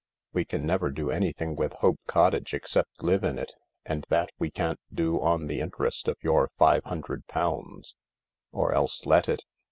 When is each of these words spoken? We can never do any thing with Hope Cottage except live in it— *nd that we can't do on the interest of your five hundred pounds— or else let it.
We 0.33 0.45
can 0.45 0.65
never 0.65 0.89
do 0.89 1.11
any 1.11 1.31
thing 1.31 1.55
with 1.55 1.73
Hope 1.73 1.99
Cottage 2.07 2.55
except 2.55 3.03
live 3.03 3.23
in 3.23 3.37
it— 3.37 3.53
*nd 3.87 4.07
that 4.09 4.31
we 4.39 4.49
can't 4.49 4.79
do 4.91 5.21
on 5.21 5.45
the 5.45 5.59
interest 5.59 6.07
of 6.07 6.17
your 6.23 6.49
five 6.57 6.83
hundred 6.85 7.27
pounds— 7.27 7.93
or 8.51 8.73
else 8.73 9.05
let 9.05 9.29
it. 9.29 9.43